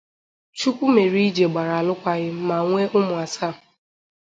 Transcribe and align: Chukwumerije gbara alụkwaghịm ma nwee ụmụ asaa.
Chukwumerije 0.59 1.45
gbara 1.51 1.73
alụkwaghịm 1.79 2.37
ma 2.47 2.57
nwee 2.69 2.91
ụmụ 2.97 3.13
asaa. 3.23 3.53